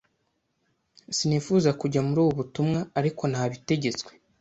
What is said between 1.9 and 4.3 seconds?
muri ubu butumwa, ariko nabitegetswe.